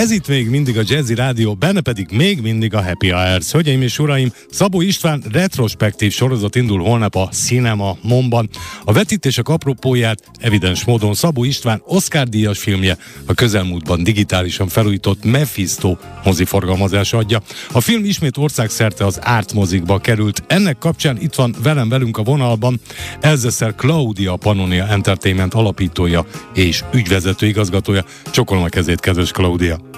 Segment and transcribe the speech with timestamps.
[0.00, 3.52] Ez itt még mindig a Jazzy Rádió, benne pedig még mindig a Happy Hours.
[3.52, 8.48] Hölgyeim és uraim, Szabó István retrospektív sorozat indul holnap a Cinema Momban.
[8.84, 15.96] A vetítések apropóját evidens módon Szabó István Oscar díjas filmje a közelmúltban digitálisan felújított Mephisto
[16.24, 17.42] moziforgalmazás adja.
[17.72, 20.42] A film ismét országszerte az Art mozikba került.
[20.46, 22.80] Ennek kapcsán itt van velem velünk a vonalban
[23.20, 28.04] Elzeszer Claudia Pannonia Entertainment alapítója és ügyvezető igazgatója.
[28.30, 29.89] Csokolom a kezét, kedves Claudia!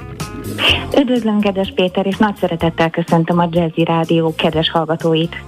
[0.98, 5.42] Üdvözlöm, kedves Péter, és nagy szeretettel köszöntöm a Jazzy Rádió kedves hallgatóit.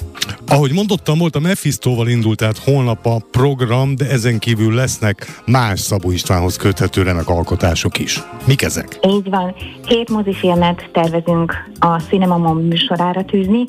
[0.48, 5.80] Ahogy mondottam, volt a Mephisto-val indult, tehát holnap a program, de ezen kívül lesznek más
[5.80, 8.22] Szabó Istvánhoz köthető remek alkotások is.
[8.46, 8.98] Mik ezek?
[9.06, 9.54] Így van.
[9.86, 13.64] Hét mozifilmet tervezünk a Cinema Mom műsorára tűzni,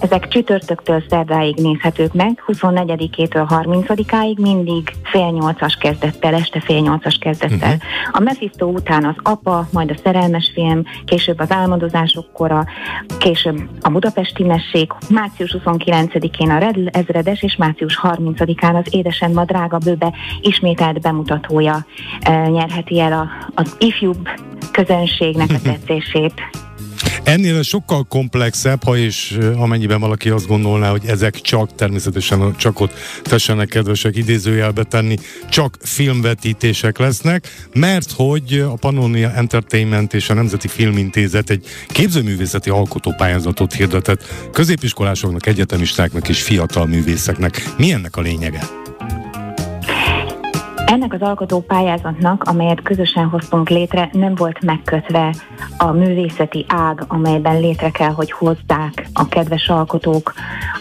[0.00, 7.74] ezek csütörtöktől szerdáig nézhetők meg, 24-től 30-áig mindig fél nyolcas kezdettel, este fél nyolcas kezdettel.
[7.74, 7.82] Uh-huh.
[8.12, 12.64] A Mephisto után az Apa, majd a szerelmes film, később az álmodozások kora,
[13.18, 19.44] később a budapesti mesék, március 29-én a Red ezredes és március 30-án az Édesen ma
[19.44, 21.86] drága bőbe ismételt bemutatója
[22.20, 24.28] e, nyerheti el a, az ifjúbb
[24.72, 26.67] közönségnek a tetszését.
[27.28, 32.92] Ennél sokkal komplexebb, ha és amennyiben valaki azt gondolná, hogy ezek csak természetesen csak ott
[33.22, 35.16] tessenek kedvesek idézőjelbe tenni,
[35.48, 43.72] csak filmvetítések lesznek, mert hogy a Pannonia Entertainment és a Nemzeti Filmintézet egy képzőművészeti alkotópályázatot
[43.72, 47.62] hirdetett középiskolásoknak, egyetemistáknak és fiatal művészeknek.
[47.76, 48.87] Mi ennek a lényege?
[50.90, 55.34] Ennek az alkotó pályázatnak, amelyet közösen hoztunk létre, nem volt megkötve
[55.78, 60.32] a művészeti ág, amelyben létre kell, hogy hozzák a kedves alkotók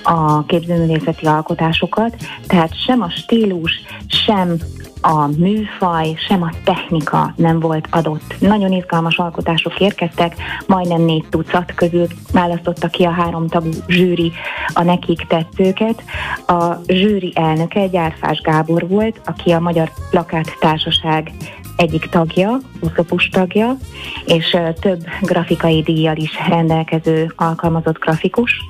[0.04, 2.16] a képzőművészeti alkotásokat,
[2.48, 4.56] tehát sem a stílus, sem
[5.02, 8.36] a műfaj, sem a technika nem volt adott.
[8.40, 10.36] Nagyon izgalmas alkotások érkeztek,
[10.68, 14.32] majdnem négy tucat közül választotta ki a három tagú zsűri
[14.74, 16.04] a nekik tetszőket.
[16.48, 21.32] A zsűri elnöke Gyárfás Gábor volt, aki a Magyar Plakát Társaság
[21.78, 23.78] egyik tagja, uszopus tagja,
[24.26, 28.62] és több grafikai díjjal is rendelkező alkalmazott grafikus.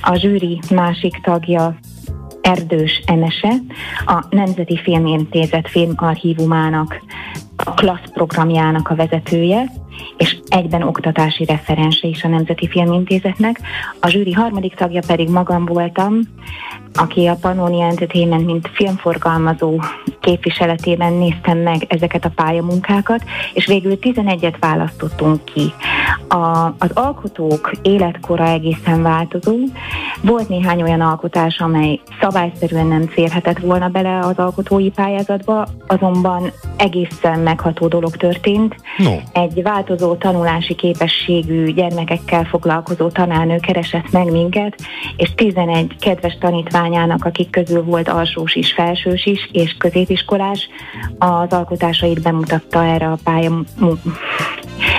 [0.00, 1.78] A zsűri másik tagja
[2.46, 3.52] Erdős Emese,
[4.04, 7.02] a Nemzeti Filmintézet filmarchívumának
[7.56, 9.72] a klassz programjának a vezetője,
[10.16, 13.60] és egyben oktatási referense is a Nemzeti Filmintézetnek.
[14.00, 16.20] A zsűri harmadik tagja pedig magam voltam,
[16.96, 19.80] aki a Pannonia Entertainment, mint filmforgalmazó
[20.20, 25.72] képviseletében néztem meg ezeket a pályamunkákat, és végül 11-et választottunk ki.
[26.28, 29.56] A, az alkotók életkora egészen változó.
[30.22, 37.40] Volt néhány olyan alkotás, amely szabályszerűen nem férhetett volna bele az alkotói pályázatba, azonban egészen
[37.40, 38.76] megható dolog történt.
[38.96, 39.12] No.
[39.32, 44.74] Egy változó tanulási képességű gyermekekkel foglalkozó tanárnő keresett meg minket,
[45.16, 50.68] és 11 kedves tanítványának, akik közül volt alsós is, felsős is, és középiskolás,
[51.18, 53.62] az alkotásait bemutatta erre a pálya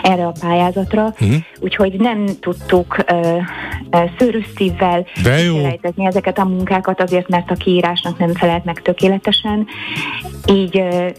[0.03, 1.35] erre a pályázatra, uh-huh.
[1.59, 3.37] úgyhogy nem tudtuk uh,
[3.91, 9.67] uh, szőrös szívvel felejtetni ezeket a munkákat, azért mert a kiírásnak nem felelt meg tökéletesen.
[10.45, 11.09] Így uh,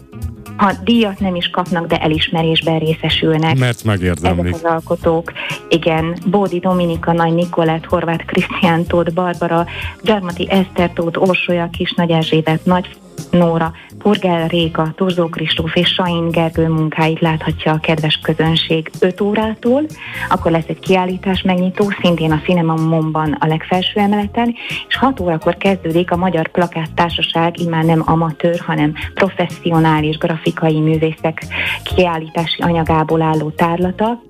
[0.59, 3.57] ha díjat nem is kapnak, de elismerésben részesülnek.
[3.57, 4.53] Mert megérdemlik.
[4.53, 5.31] Ezek az alkotók.
[5.69, 9.65] Igen, Bódi Dominika, Nagy Nikolát, Horváth Krisztián Tóth, Barbara,
[10.03, 12.87] Gyarmati Eszter Tóth, Orsolya, Kis Nagy Erzsébet, Nagy
[13.31, 19.85] Nóra, Porgel Réka, Torzó Kristóf és Sain Gergő munkáit láthatja a kedves közönség 5 órától,
[20.29, 24.55] akkor lesz egy kiállítás megnyitó, szintén a Cinema Momban a legfelső emeleten,
[24.87, 31.45] és 6 órakor kezdődik a Magyar Plakát Társaság, immár nem amatőr, hanem professzionális grafikai művészek
[31.83, 34.21] kiállítási anyagából álló tárlata.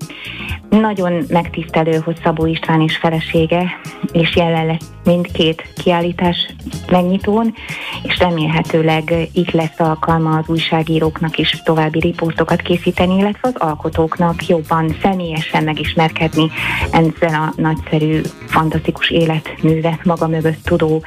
[0.70, 3.80] Nagyon megtisztelő, hogy Szabó István és felesége,
[4.12, 6.54] és jelen lesz mindkét kiállítás
[6.90, 7.54] megnyitón,
[8.02, 8.89] és remélhetőleg
[9.32, 16.50] itt lesz alkalma az újságíróknak is további riportokat készíteni, illetve az alkotóknak jobban személyesen megismerkedni
[16.90, 21.02] ezzel a nagyszerű, fantasztikus életművet maga mögött tudó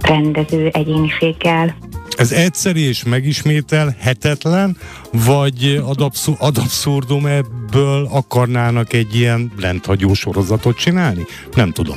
[0.00, 1.74] rendező egyéniséggel.
[2.16, 4.76] Ez egyszerű és megismételhetetlen,
[5.12, 11.24] vagy ad, abszur- ad abszurdum ebből akarnának egy ilyen lenthagyó sorozatot csinálni?
[11.54, 11.96] Nem tudom.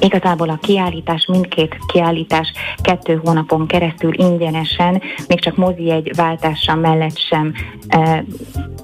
[0.00, 7.18] Igazából a kiállítás, mindkét kiállítás kettő hónapon keresztül ingyenesen, még csak mozi egy váltása mellett
[7.18, 7.52] sem
[7.88, 8.24] e,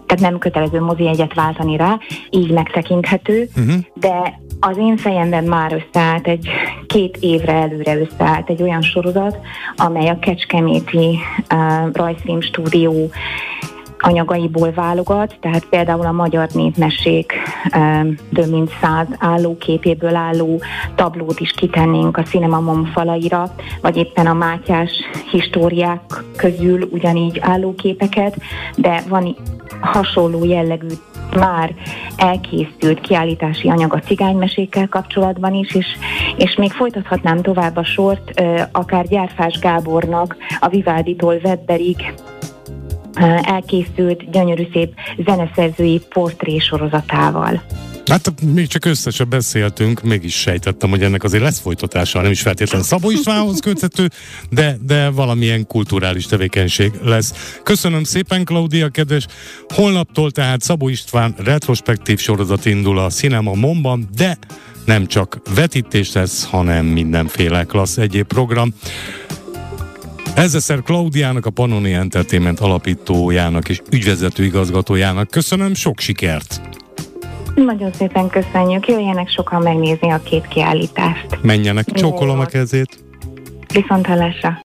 [0.06, 1.98] tehát nem kötelező mozi egyet váltani rá,
[2.30, 3.74] így megtekinthető, uh-huh.
[3.94, 6.48] de az én fejemben már összeállt egy
[6.86, 9.38] két évre előre összeállt egy olyan sorozat,
[9.76, 11.18] amely a Kecskeméti
[11.54, 13.10] uh, rajzfilm stúdió
[14.02, 17.32] anyagaiból válogat, tehát például a magyar népmesék
[18.32, 20.60] több mint száz állóképéből álló
[20.94, 24.90] tablót is kitennénk a Cinemamom falaira, vagy éppen a Mátyás
[25.30, 26.00] históriák
[26.36, 28.36] közül ugyanígy állóképeket,
[28.76, 29.36] de van
[29.80, 30.94] hasonló jellegű
[31.36, 31.74] már
[32.16, 35.86] elkészült kiállítási anyag a cigánymesékkel kapcsolatban is, és,
[36.36, 42.14] és még folytathatnám tovább a sort, akár Gyárfás Gábornak a Vivaldi-tól Webberig
[43.42, 44.94] elkészült gyönyörű szép
[45.26, 47.62] zeneszerzői portré sorozatával.
[48.06, 52.86] Hát még csak összesen beszéltünk, mégis sejtettem, hogy ennek azért lesz folytatása, nem is feltétlenül
[52.86, 54.08] Szabó Istvánhoz köthető,
[54.50, 57.58] de, de valamilyen kulturális tevékenység lesz.
[57.62, 59.26] Köszönöm szépen, Klaudia, kedves!
[59.68, 64.38] Holnaptól tehát Szabó István retrospektív sorozat indul a Cinema Momban, de
[64.84, 68.74] nem csak vetítés lesz, hanem mindenféle klassz egyéb program.
[70.34, 76.60] Ezzel Klaudiának, a Panoni Entertainment alapítójának és ügyvezető igazgatójának köszönöm, sok sikert!
[77.54, 81.26] Nagyon szépen köszönjük, jöjjenek sokan megnézni a két kiállítást.
[81.42, 83.04] Menjenek, csókolom a kezét!
[83.72, 84.58] Viszont hallásra!